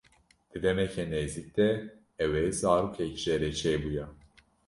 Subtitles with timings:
[0.49, 1.69] Di demeke nêzik de
[2.23, 4.05] ew ê zarokek jê re çêbûya.